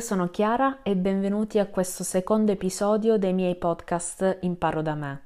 [0.00, 5.20] io sono Chiara e benvenuti a questo secondo episodio dei miei podcast Imparo da me.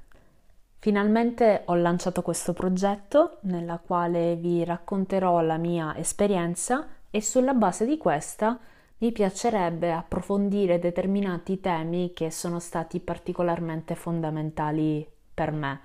[0.81, 7.87] Finalmente ho lanciato questo progetto nella quale vi racconterò la mia esperienza e sulla base
[7.87, 8.59] di questa
[8.99, 15.81] mi piacerebbe approfondire determinati temi che sono stati particolarmente fondamentali per me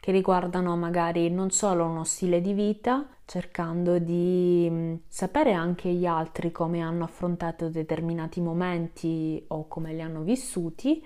[0.00, 6.06] che riguardano magari non solo uno stile di vita, cercando di mm, sapere anche gli
[6.06, 11.04] altri come hanno affrontato determinati momenti o come li hanno vissuti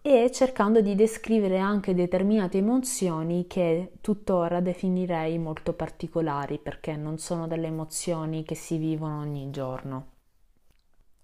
[0.00, 7.48] e cercando di descrivere anche determinate emozioni che tuttora definirei molto particolari perché non sono
[7.48, 10.06] delle emozioni che si vivono ogni giorno.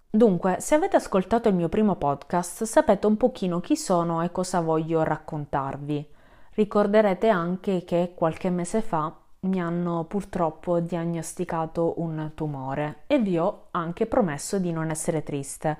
[0.09, 4.61] Dunque, se avete ascoltato il mio primo podcast, sapete un pochino chi sono e cosa
[4.61, 6.13] voglio raccontarvi.
[6.55, 13.67] Ricorderete anche che qualche mese fa mi hanno purtroppo diagnosticato un tumore e vi ho
[13.71, 15.77] anche promesso di non essere triste.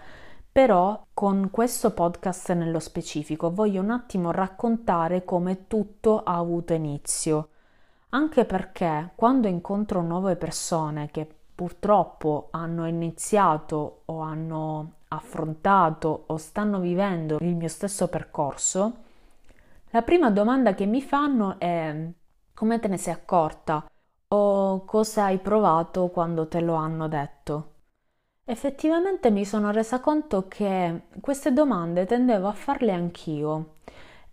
[0.52, 7.50] Però con questo podcast nello specifico voglio un attimo raccontare come tutto ha avuto inizio.
[8.10, 16.80] Anche perché quando incontro nuove persone che purtroppo hanno iniziato o hanno affrontato o stanno
[16.80, 19.04] vivendo il mio stesso percorso,
[19.96, 22.12] la prima domanda che mi fanno è
[22.54, 23.90] come te ne sei accorta?
[24.28, 27.76] O cosa hai provato quando te lo hanno detto.
[28.44, 33.76] Effettivamente mi sono resa conto che queste domande tendevo a farle anch'io.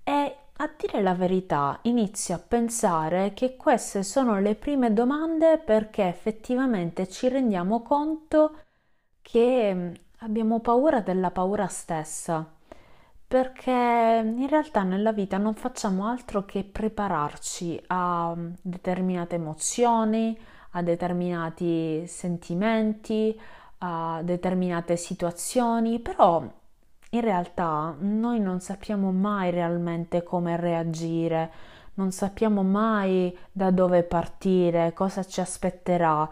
[0.02, 6.08] E a dire la verità inizio a pensare che queste sono le prime domande perché
[6.08, 8.56] effettivamente ci rendiamo conto
[9.20, 12.58] che abbiamo paura della paura stessa
[13.32, 20.38] perché in realtà nella vita non facciamo altro che prepararci a mm, determinate emozioni,
[20.72, 23.34] a determinati sentimenti,
[23.78, 26.42] a determinate situazioni, però
[27.10, 31.50] in realtà noi non sappiamo mai realmente come reagire,
[31.94, 36.28] non sappiamo mai da dove partire, cosa ci aspetterà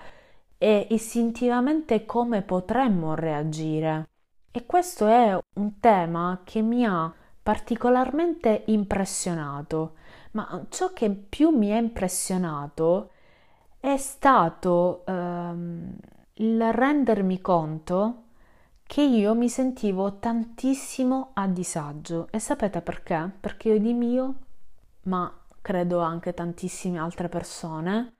[0.58, 4.08] e istintivamente come potremmo reagire.
[4.52, 9.94] E questo è un tema che mi ha particolarmente impressionato,
[10.32, 13.12] ma ciò che più mi ha impressionato
[13.78, 15.96] è stato ehm,
[16.34, 18.24] il rendermi conto
[18.82, 22.26] che io mi sentivo tantissimo a disagio.
[22.32, 23.30] E sapete perché?
[23.38, 24.34] Perché io di mio,
[25.02, 25.32] ma
[25.62, 28.16] credo anche tantissime altre persone,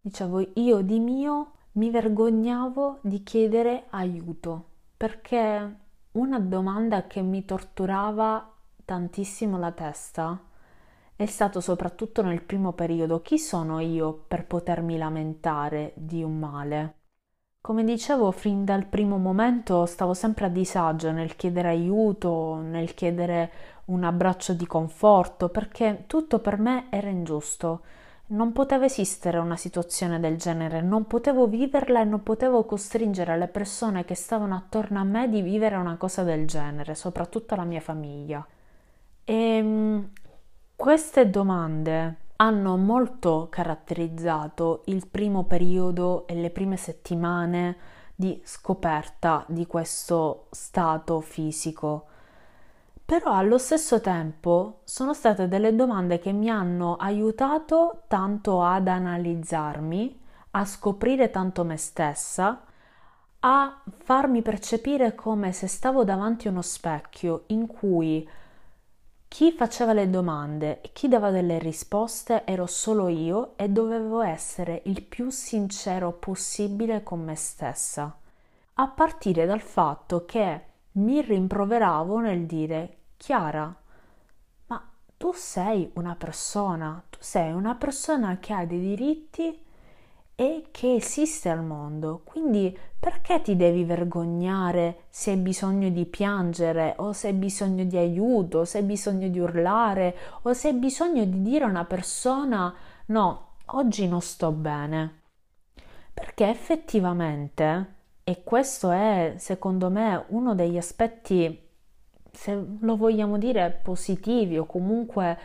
[0.00, 5.76] dicevo io di mio mi vergognavo di chiedere aiuto perché
[6.10, 8.52] una domanda che mi torturava
[8.84, 10.42] tantissimo la testa
[11.14, 16.94] è stato soprattutto nel primo periodo chi sono io per potermi lamentare di un male?
[17.60, 23.52] Come dicevo, fin dal primo momento stavo sempre a disagio nel chiedere aiuto, nel chiedere
[23.86, 27.82] un abbraccio di conforto, perché tutto per me era ingiusto.
[28.30, 33.48] Non poteva esistere una situazione del genere, non potevo viverla e non potevo costringere le
[33.48, 37.80] persone che stavano attorno a me di vivere una cosa del genere, soprattutto la mia
[37.80, 38.46] famiglia.
[39.24, 40.10] E ehm,
[40.76, 47.76] queste domande hanno molto caratterizzato il primo periodo e le prime settimane
[48.14, 52.06] di scoperta di questo stato fisico
[53.08, 60.20] però allo stesso tempo sono state delle domande che mi hanno aiutato tanto ad analizzarmi,
[60.50, 62.64] a scoprire tanto me stessa,
[63.40, 68.28] a farmi percepire come se stavo davanti a uno specchio in cui
[69.26, 74.82] chi faceva le domande e chi dava delle risposte ero solo io e dovevo essere
[74.84, 78.14] il più sincero possibile con me stessa,
[78.74, 80.64] a partire dal fatto che
[80.98, 83.74] mi rimproveravo nel dire Chiara,
[84.68, 89.60] ma tu sei una persona, tu sei una persona che ha dei diritti
[90.36, 96.94] e che esiste al mondo, quindi perché ti devi vergognare se hai bisogno di piangere
[96.98, 101.24] o se hai bisogno di aiuto, se hai bisogno di urlare o se hai bisogno
[101.24, 102.72] di dire a una persona
[103.06, 105.22] no, oggi non sto bene?
[106.14, 111.66] Perché effettivamente, e questo è secondo me uno degli aspetti
[112.38, 115.36] se lo vogliamo dire, positivi o comunque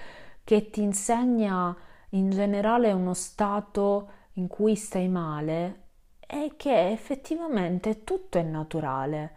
[0.44, 1.76] che ti insegna
[2.10, 5.86] in generale uno stato in cui stai male,
[6.20, 9.32] è che effettivamente tutto è naturale.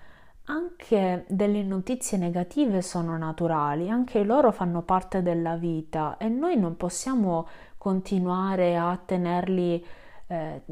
[0.48, 6.76] Anche delle notizie negative sono naturali, anche loro fanno parte della vita e noi non
[6.76, 7.48] possiamo
[7.78, 9.82] continuare a tenerli,
[10.26, 10.62] eh,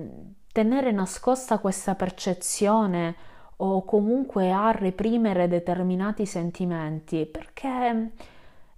[0.53, 8.13] tenere nascosta questa percezione o comunque a reprimere determinati sentimenti, perché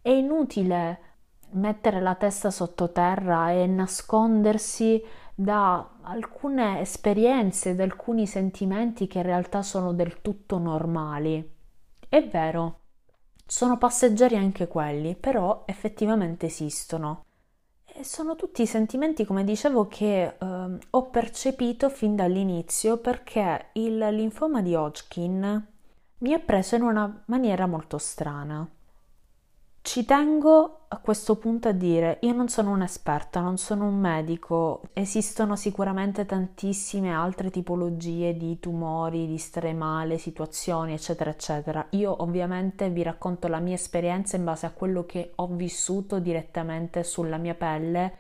[0.02, 1.00] è inutile
[1.50, 5.02] mettere la testa sottoterra e nascondersi
[5.34, 11.54] da alcune esperienze, da alcuni sentimenti che in realtà sono del tutto normali.
[12.08, 12.80] È vero,
[13.44, 17.25] sono passeggeri anche quelli, però effettivamente esistono.
[18.02, 24.74] Sono tutti sentimenti, come dicevo, che eh, ho percepito fin dall'inizio perché il linfoma di
[24.74, 25.66] Hodgkin
[26.18, 28.68] mi ha preso in una maniera molto strana.
[29.86, 34.82] Ci tengo a questo punto a dire, io non sono un'esperta, non sono un medico,
[34.92, 41.86] esistono sicuramente tantissime altre tipologie di tumori, di stare male, situazioni, eccetera, eccetera.
[41.90, 47.04] Io ovviamente vi racconto la mia esperienza in base a quello che ho vissuto direttamente
[47.04, 48.16] sulla mia pelle,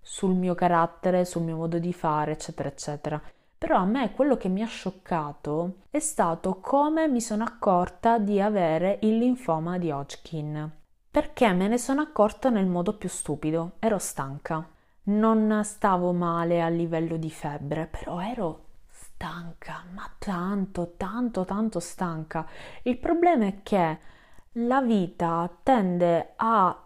[0.00, 3.22] sul mio carattere, sul mio modo di fare, eccetera, eccetera.
[3.58, 8.40] Però a me quello che mi ha scioccato è stato come mi sono accorta di
[8.40, 10.78] avere il linfoma di Hodgkin
[11.10, 13.72] perché me ne sono accorta nel modo più stupido.
[13.78, 14.64] Ero stanca.
[15.02, 22.46] Non stavo male a livello di febbre, però ero stanca, ma tanto, tanto, tanto stanca.
[22.82, 23.98] Il problema è che
[24.52, 26.84] la vita tende a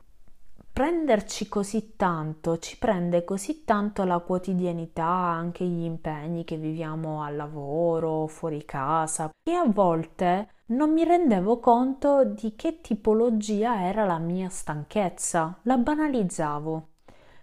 [0.72, 7.36] prenderci così tanto, ci prende così tanto la quotidianità, anche gli impegni che viviamo al
[7.36, 14.18] lavoro, fuori casa, che a volte non mi rendevo conto di che tipologia era la
[14.18, 16.88] mia stanchezza, la banalizzavo.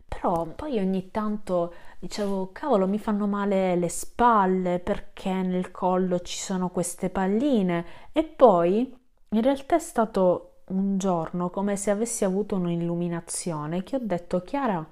[0.07, 6.37] Però poi ogni tanto dicevo, cavolo, mi fanno male le spalle perché nel collo ci
[6.37, 8.93] sono queste palline e poi
[9.29, 14.85] in realtà è stato un giorno come se avessi avuto un'illuminazione che ho detto, Chiara,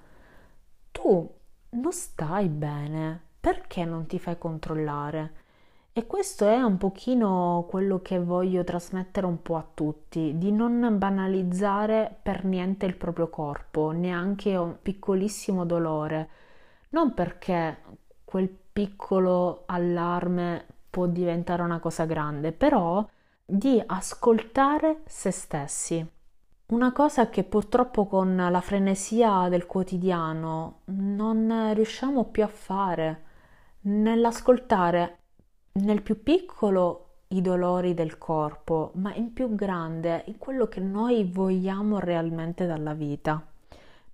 [0.91, 1.29] tu
[1.71, 5.47] non stai bene, perché non ti fai controllare?
[5.91, 10.97] E questo è un pochino quello che voglio trasmettere un po' a tutti, di non
[10.97, 16.29] banalizzare per niente il proprio corpo, neanche un piccolissimo dolore,
[16.89, 17.79] non perché
[18.23, 23.05] quel piccolo allarme può diventare una cosa grande, però
[23.43, 26.07] di ascoltare se stessi.
[26.67, 33.23] Una cosa che purtroppo con la frenesia del quotidiano non riusciamo più a fare,
[33.81, 35.17] nell'ascoltare
[35.73, 41.29] nel più piccolo i dolori del corpo, ma in più grande in quello che noi
[41.31, 43.43] vogliamo realmente dalla vita.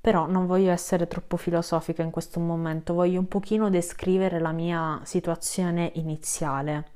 [0.02, 5.00] Però non voglio essere troppo filosofica in questo momento, voglio un pochino descrivere la mia
[5.04, 6.94] situazione iniziale.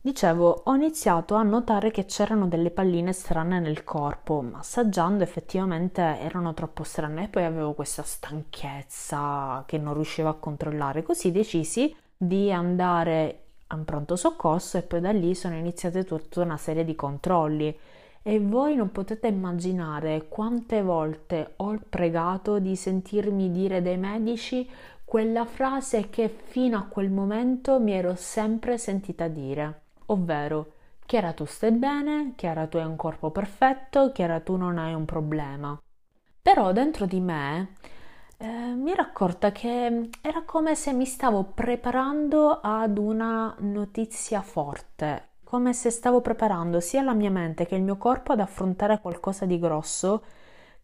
[0.00, 6.02] Dicevo, ho iniziato a notare che c'erano delle palline strane nel corpo, ma assaggiando effettivamente
[6.18, 11.94] erano troppo strane e poi avevo questa stanchezza che non riuscivo a controllare, così decisi
[12.16, 13.41] di andare
[13.74, 17.76] un pronto soccorso e poi da lì sono iniziate tutta una serie di controlli.
[18.24, 24.68] E voi non potete immaginare quante volte ho pregato di sentirmi dire dai medici
[25.04, 30.72] quella frase che fino a quel momento mi ero sempre sentita dire, ovvero
[31.04, 35.04] Chiara tu stai bene, Chiara tu hai un corpo perfetto, Chiara tu non hai un
[35.04, 35.78] problema.
[36.40, 37.74] Però dentro di me
[38.42, 45.28] eh, mi ero accorta che era come se mi stavo preparando ad una notizia forte,
[45.44, 49.46] come se stavo preparando sia la mia mente che il mio corpo ad affrontare qualcosa
[49.46, 50.24] di grosso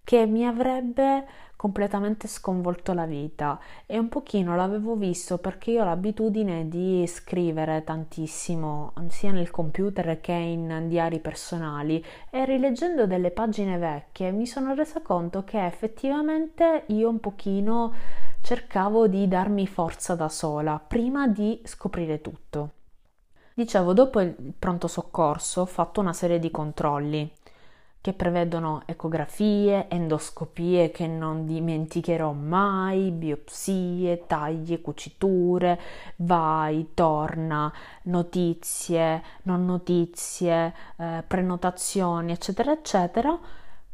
[0.05, 1.26] che mi avrebbe
[1.59, 3.59] completamente sconvolto la vita.
[3.85, 10.21] E un pochino l'avevo visto perché io ho l'abitudine di scrivere tantissimo sia nel computer
[10.21, 12.02] che in diari personali.
[12.31, 17.93] E rileggendo delle pagine vecchie mi sono resa conto che effettivamente io un pochino
[18.40, 22.71] cercavo di darmi forza da sola prima di scoprire tutto.
[23.52, 27.28] Dicevo, dopo il pronto soccorso ho fatto una serie di controlli
[28.00, 35.78] che prevedono ecografie, endoscopie che non dimenticherò mai, biopsie, taglie, cuciture,
[36.17, 37.73] vai, torna,
[38.05, 43.38] notizie, non notizie, eh, prenotazioni, eccetera, eccetera,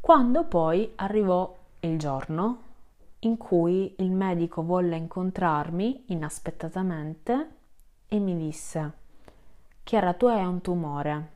[0.01, 2.59] quando poi arrivò il giorno
[3.21, 7.49] in cui il medico volle incontrarmi inaspettatamente
[8.07, 8.93] e mi disse
[9.83, 11.31] Chiara tu hai un tumore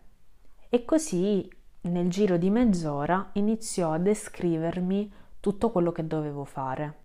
[0.69, 1.49] e così
[1.83, 7.05] nel giro di mezz'ora iniziò a descrivermi tutto quello che dovevo fare.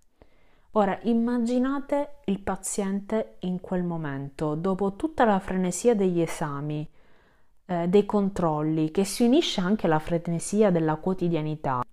[0.71, 6.89] Ora immaginate il paziente in quel momento, dopo tutta la frenesia degli esami,
[7.65, 11.83] eh, dei controlli, che si unisce anche alla frenesia della quotidianità.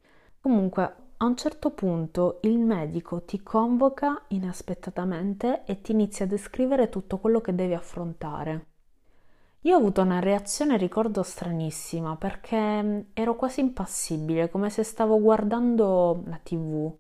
[0.41, 6.89] Comunque, a un certo punto il medico ti convoca inaspettatamente e ti inizia a descrivere
[6.89, 8.70] tutto quello che devi affrontare.
[9.65, 15.21] Io ho avuto una reazione, ricordo, stranissima perché mm, ero quasi impassibile, come se stavo
[15.21, 16.91] guardando la tv.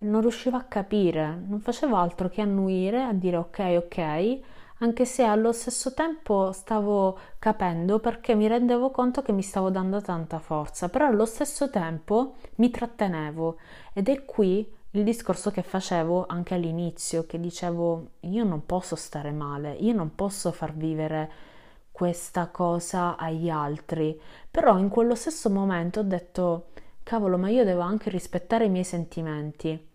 [0.00, 4.40] Non riuscivo a capire, non facevo altro che annuire, a dire ok, ok,
[4.80, 10.02] anche se allo stesso tempo stavo capendo perché mi rendevo conto che mi stavo dando
[10.02, 13.56] tanta forza, però allo stesso tempo mi trattenevo
[13.94, 19.30] ed è qui il discorso che facevo anche all'inizio, che dicevo io non posso stare
[19.30, 21.51] male, io non posso far vivere
[21.92, 24.18] questa cosa agli altri,
[24.50, 26.70] però in quello stesso momento ho detto
[27.02, 29.90] cavolo, ma io devo anche rispettare i miei sentimenti.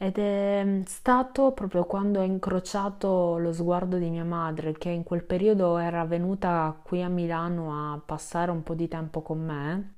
[0.00, 5.24] Ed è stato proprio quando ho incrociato lo sguardo di mia madre, che in quel
[5.24, 9.94] periodo era venuta qui a Milano a passare un po' di tempo con me.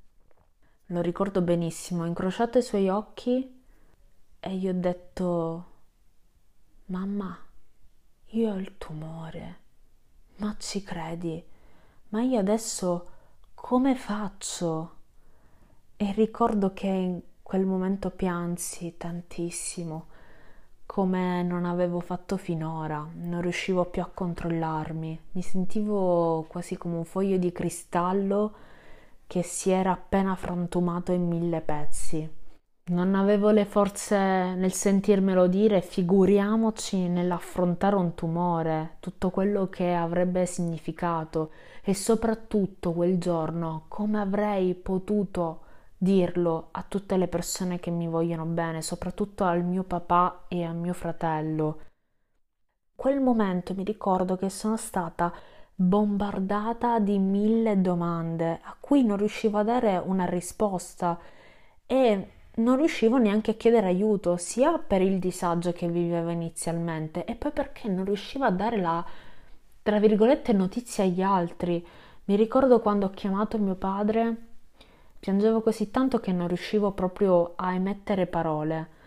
[0.86, 3.62] Lo ricordo benissimo, ho incrociato i suoi occhi
[4.40, 5.64] e gli ho detto:
[6.86, 7.38] Mamma,
[8.28, 9.59] io ho il tumore.
[10.40, 11.44] Ma ci credi?
[12.08, 13.08] Ma io adesso
[13.54, 14.94] come faccio?
[15.96, 20.06] E ricordo che in quel momento piansi tantissimo,
[20.86, 27.04] come non avevo fatto finora, non riuscivo più a controllarmi, mi sentivo quasi come un
[27.04, 28.54] foglio di cristallo
[29.26, 32.39] che si era appena frantumato in mille pezzi.
[32.84, 40.44] Non avevo le forze nel sentirmelo dire, figuriamoci nell'affrontare un tumore, tutto quello che avrebbe
[40.44, 41.52] significato
[41.84, 45.60] e soprattutto quel giorno come avrei potuto
[45.96, 50.72] dirlo a tutte le persone che mi vogliono bene, soprattutto al mio papà e a
[50.72, 51.80] mio fratello.
[52.96, 55.32] Quel momento mi ricordo che sono stata
[55.74, 61.18] bombardata di mille domande a cui non riuscivo a dare una risposta
[61.86, 67.34] e non riuscivo neanche a chiedere aiuto, sia per il disagio che vivevo inizialmente e
[67.36, 69.04] poi perché non riuscivo a dare la,
[69.82, 71.84] tra virgolette, notizia agli altri.
[72.24, 74.36] Mi ricordo quando ho chiamato mio padre,
[75.18, 78.98] piangevo così tanto che non riuscivo proprio a emettere parole.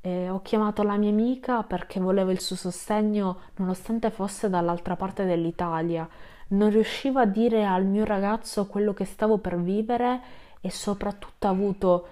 [0.00, 5.24] E ho chiamato la mia amica perché volevo il suo sostegno nonostante fosse dall'altra parte
[5.24, 6.08] dell'Italia.
[6.48, 10.20] Non riuscivo a dire al mio ragazzo quello che stavo per vivere
[10.60, 12.06] e soprattutto ho avuto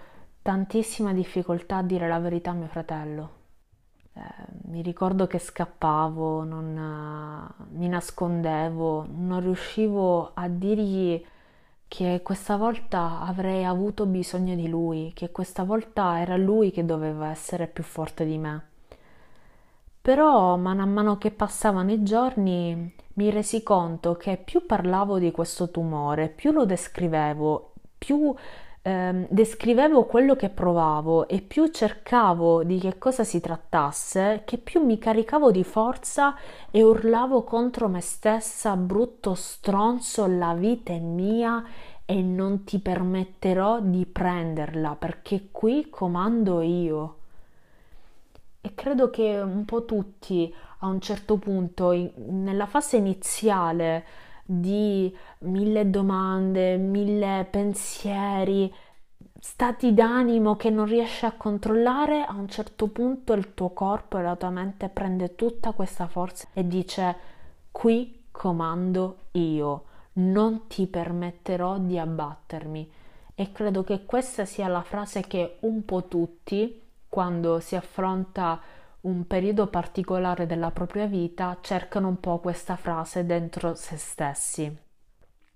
[0.51, 3.31] tantissima difficoltà a dire la verità a mio fratello.
[4.15, 4.21] Eh,
[4.63, 11.25] mi ricordo che scappavo, non, uh, mi nascondevo, non riuscivo a dirgli
[11.87, 17.29] che questa volta avrei avuto bisogno di lui, che questa volta era lui che doveva
[17.29, 18.65] essere più forte di me.
[20.03, 25.71] Però man mano che passavano i giorni mi resi conto che più parlavo di questo
[25.71, 28.35] tumore, più lo descrivevo, più
[28.83, 34.83] eh, descrivevo quello che provavo e più cercavo di che cosa si trattasse, che più
[34.83, 36.35] mi caricavo di forza
[36.71, 41.63] e urlavo contro me stessa, brutto stronzo, la vita è mia
[42.07, 47.17] e non ti permetterò di prenderla perché qui comando io.
[48.63, 52.11] E credo che un po' tutti a un certo punto, in,
[52.43, 54.05] nella fase iniziale,
[54.53, 58.73] di mille domande, mille pensieri,
[59.39, 64.23] stati d'animo che non riesci a controllare, a un certo punto il tuo corpo e
[64.23, 67.17] la tua mente prende tutta questa forza e dice
[67.71, 72.91] qui comando io, non ti permetterò di abbattermi.
[73.37, 78.61] E credo che questa sia la frase che un po' tutti, quando si affronta
[79.03, 84.79] un periodo particolare della propria vita cercano un po' questa frase dentro se stessi.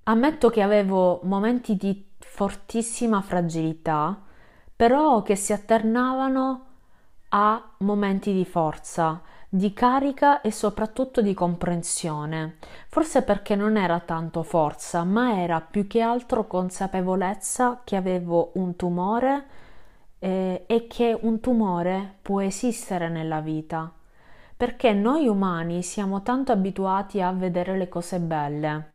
[0.04, 4.20] Ammetto che avevo momenti di fortissima fragilità,
[4.74, 6.66] però che si alternavano
[7.30, 12.58] a momenti di forza, di carica e soprattutto di comprensione.
[12.88, 18.74] Forse perché non era tanto forza, ma era più che altro consapevolezza che avevo un
[18.76, 19.46] tumore
[20.24, 23.92] eh, è che un tumore può esistere nella vita,
[24.56, 28.94] perché noi umani siamo tanto abituati a vedere le cose belle.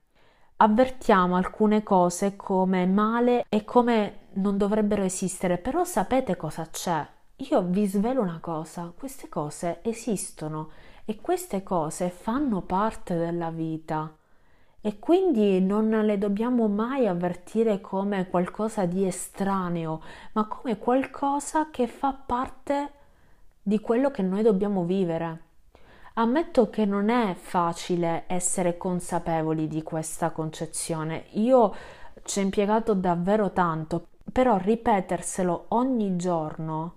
[0.57, 7.07] Avvertiamo alcune cose come male e come non dovrebbero esistere, però sapete cosa c'è?
[7.35, 10.71] Io vi svelo una cosa, queste cose esistono
[11.05, 14.11] e queste cose fanno parte della vita
[14.81, 20.01] e quindi non le dobbiamo mai avvertire come qualcosa di estraneo,
[20.33, 22.91] ma come qualcosa che fa parte
[23.61, 25.47] di quello che noi dobbiamo vivere.
[26.13, 31.25] Ammetto che non è facile essere consapevoli di questa concezione.
[31.31, 31.73] Io
[32.23, 36.95] ci ho impiegato davvero tanto, però ripeterselo ogni giorno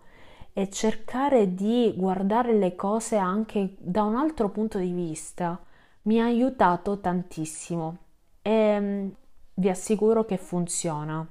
[0.53, 5.59] e cercare di guardare le cose anche da un altro punto di vista
[6.03, 7.97] mi ha aiutato tantissimo
[8.43, 9.09] e mm,
[9.55, 11.27] vi assicuro che funziona.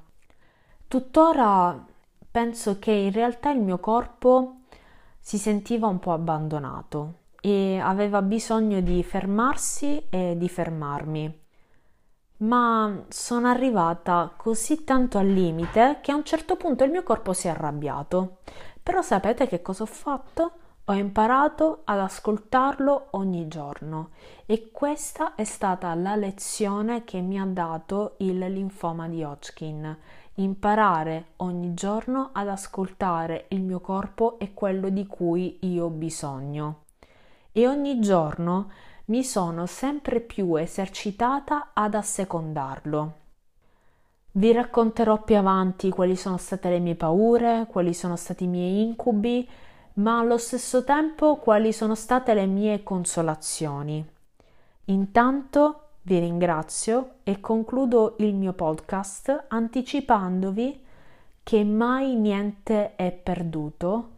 [0.88, 1.86] Tuttora
[2.30, 4.62] penso che in realtà il mio corpo
[5.20, 11.40] si sentiva un po' abbandonato e aveva bisogno di fermarsi e di fermarmi.
[12.38, 17.34] Ma sono arrivata così tanto al limite che a un certo punto il mio corpo
[17.34, 18.40] si è arrabbiato.
[18.82, 20.54] Però sapete che cosa ho fatto?
[20.86, 24.10] Ho imparato ad ascoltarlo ogni giorno
[24.48, 29.96] e questa è stata la lezione che mi ha dato il linfoma di Hodgkin.
[30.36, 36.84] Imparare ogni giorno ad ascoltare il mio corpo e quello di cui io ho bisogno.
[37.52, 38.72] E ogni giorno
[39.06, 43.14] mi sono sempre più esercitata ad assecondarlo.
[44.32, 48.82] Vi racconterò più avanti quali sono state le mie paure, quali sono stati i miei
[48.82, 49.48] incubi,
[49.96, 54.06] ma allo stesso tempo quali sono state le mie consolazioni.
[54.86, 60.86] Intanto vi ringrazio e concludo il mio podcast anticipandovi
[61.44, 64.10] che mai niente è perduto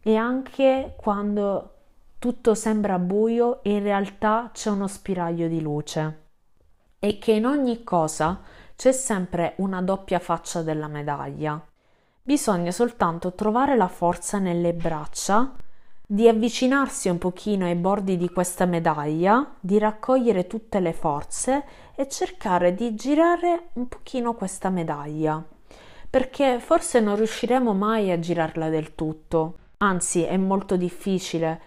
[0.00, 1.70] e anche quando
[2.18, 6.20] tutto sembra buio in realtà c'è uno spiraglio di luce
[6.98, 8.40] e che in ogni cosa
[8.76, 11.60] c'è sempre una doppia faccia della medaglia.
[12.24, 15.54] Bisogna soltanto trovare la forza nelle braccia
[16.06, 21.64] di avvicinarsi un pochino ai bordi di questa medaglia, di raccogliere tutte le forze
[21.96, 25.42] e cercare di girare un pochino questa medaglia,
[26.08, 31.60] perché forse non riusciremo mai a girarla del tutto, anzi è molto difficile,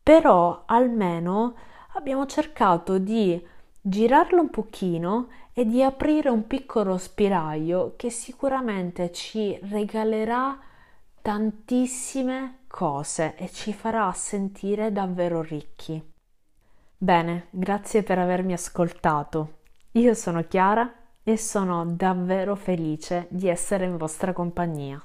[0.00, 1.56] però almeno
[1.94, 3.44] abbiamo cercato di
[3.88, 10.58] girarlo un pochino e di aprire un piccolo spiraglio che sicuramente ci regalerà
[11.22, 16.02] tantissime cose e ci farà sentire davvero ricchi.
[16.98, 19.58] Bene, grazie per avermi ascoltato.
[19.92, 25.00] Io sono Chiara e sono davvero felice di essere in vostra compagnia.